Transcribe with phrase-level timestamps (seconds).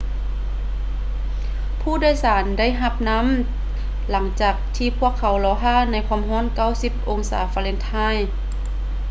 [1.81, 3.27] ຜູ້ໂດຍສານໄດ້ຮັບນໍ້າ
[4.09, 6.45] ຫຼັງຈາກທີ່ພວກເຂົາລໍຖ້າໃນຄວາມຮ້ອນ
[6.77, 8.17] 90 ອົງສາຟາເລັນຮາຍ